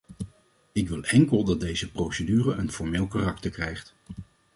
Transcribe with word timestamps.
Ik 0.71 0.89
wil 0.89 1.03
enkel 1.03 1.43
dat 1.43 1.59
deze 1.59 1.91
procedure 1.91 2.51
een 2.53 2.71
formeel 2.71 3.07
karakter 3.07 3.51
krijgt. 3.51 3.95